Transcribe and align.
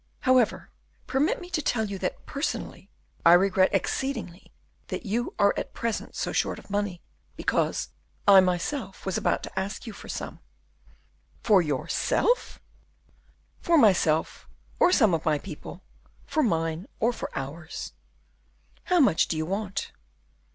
However, 0.21 0.71
permit 1.05 1.39
me 1.39 1.51
to 1.51 1.61
tell 1.61 1.85
you 1.85 1.99
that, 1.99 2.25
personally, 2.25 2.89
I 3.23 3.33
regret 3.33 3.69
exceedingly 3.71 4.51
that 4.87 5.05
you 5.05 5.35
are 5.37 5.53
at 5.55 5.75
present 5.75 6.15
so 6.15 6.31
short 6.31 6.57
of 6.57 6.71
money, 6.71 7.03
because 7.35 7.89
I 8.27 8.39
myself 8.39 9.05
was 9.05 9.15
about 9.15 9.43
to 9.43 9.59
ask 9.59 9.85
you 9.85 9.93
for 9.93 10.09
some." 10.09 10.39
"For 11.43 11.61
yourself?" 11.61 12.59
"For 13.61 13.77
myself, 13.77 14.49
or 14.79 14.91
some 14.91 15.13
of 15.13 15.23
my 15.23 15.37
people, 15.37 15.83
for 16.25 16.41
mine 16.41 16.87
or 16.99 17.13
for 17.13 17.29
ours." 17.37 17.93
"How 18.85 18.99
much 18.99 19.27
do 19.27 19.37
you 19.37 19.45
want?" 19.45 19.91